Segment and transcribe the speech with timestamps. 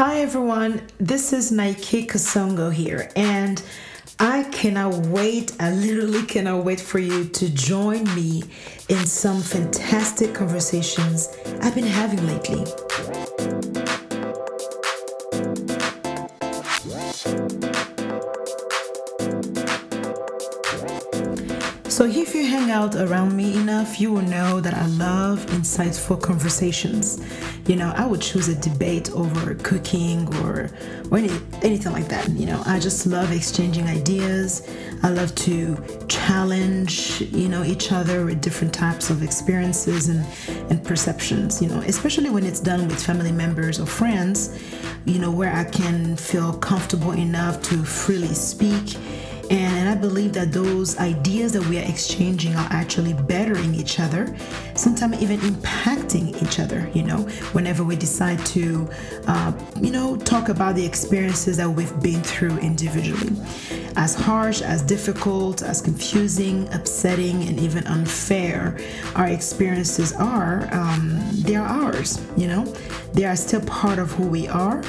[0.00, 3.62] Hi everyone, this is Nike Kasongo here, and
[4.18, 8.44] I cannot wait, I literally cannot wait for you to join me
[8.88, 11.28] in some fantastic conversations
[11.60, 12.64] I've been having lately.
[22.00, 26.18] So, if you hang out around me enough, you will know that I love insightful
[26.18, 27.22] conversations.
[27.66, 30.70] You know, I would choose a debate over cooking or,
[31.10, 31.28] or any,
[31.60, 32.26] anything like that.
[32.30, 34.66] You know, I just love exchanging ideas.
[35.02, 35.76] I love to
[36.08, 40.24] challenge, you know, each other with different types of experiences and,
[40.70, 44.58] and perceptions, you know, especially when it's done with family members or friends,
[45.04, 48.96] you know, where I can feel comfortable enough to freely speak
[49.50, 54.32] and I believe that those ideas that we are exchanging are actually bettering each other,
[54.76, 58.88] sometimes even impacting each other, you know, whenever we decide to,
[59.26, 63.36] uh, you know, talk about the experiences that we've been through individually.
[63.96, 68.78] As harsh, as difficult, as confusing, upsetting, and even unfair
[69.16, 72.64] our experiences are, um, they are ours, you know,
[73.14, 74.80] they are still part of who we are,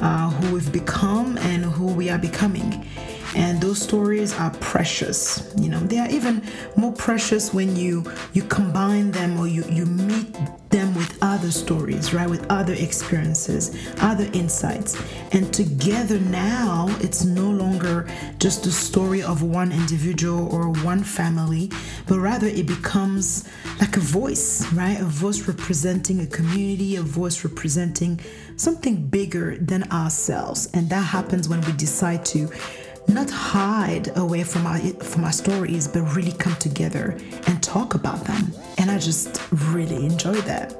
[0.00, 2.86] uh, who we've become, and who we are becoming
[3.34, 5.80] and those stories are precious you know.
[5.80, 6.42] They are even
[6.76, 10.36] more precious when you you combine them or you you meet
[10.70, 12.28] them with other stories right?
[12.28, 15.00] With other experiences other insights.
[15.32, 21.70] And together now it's no longer just the story of one individual or one family
[22.06, 23.48] but rather it becomes
[23.80, 25.00] like a voice right?
[25.00, 28.20] A voice representing a community a voice representing
[28.56, 30.68] something bigger than ourselves.
[30.74, 32.50] And that happens when we decide to
[33.08, 38.24] not hide away from our from our stories, but really come together and talk about
[38.24, 38.52] them.
[38.78, 40.72] And I just really enjoy that.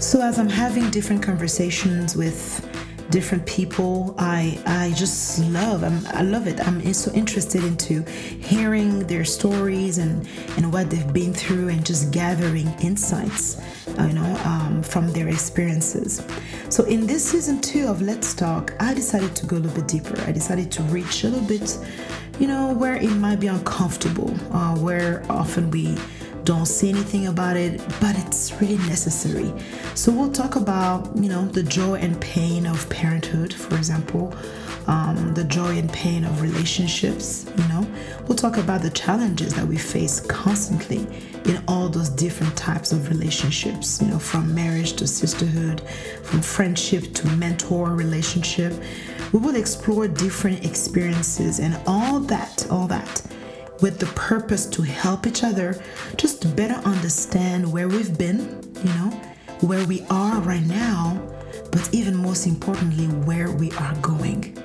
[0.00, 2.67] So as I'm having different conversations with
[3.10, 4.14] different people.
[4.18, 6.60] I I just love I'm, I love it.
[6.66, 12.10] I'm so interested into hearing their stories and and what they've been through and just
[12.12, 13.58] gathering insights,
[13.98, 16.22] uh, you know, um, from their experiences.
[16.68, 19.88] So in this season two of Let's Talk, I decided to go a little bit
[19.88, 20.20] deeper.
[20.22, 21.78] I decided to reach a little bit,
[22.38, 25.96] you know, where it might be uncomfortable, uh, where often we
[26.48, 29.52] don't say anything about it, but it's really necessary.
[29.94, 34.34] So we'll talk about, you know, the joy and pain of parenthood, for example,
[34.86, 37.86] um, the joy and pain of relationships, you know.
[38.26, 41.06] We'll talk about the challenges that we face constantly
[41.44, 45.82] in all those different types of relationships, you know, from marriage to sisterhood,
[46.22, 48.72] from friendship to mentor relationship.
[49.34, 53.22] We will explore different experiences and all that, all that
[53.80, 55.82] with the purpose to help each other
[56.16, 58.38] just better understand where we've been,
[58.84, 59.10] you know,
[59.60, 61.20] where we are right now,
[61.72, 64.56] but even most importantly, where we are going.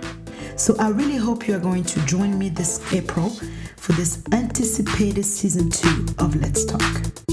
[0.55, 3.29] So I really hope you are going to join me this April
[3.77, 7.32] for this anticipated season two of Let's Talk.